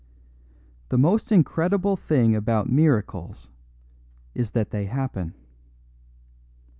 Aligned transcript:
The 0.89 0.97
most 0.97 1.31
incredible 1.31 1.95
thing 1.95 2.35
about 2.35 2.67
miracles 2.67 3.51
is 4.33 4.49
that 4.53 4.71
they 4.71 4.87
happen. 4.87 5.35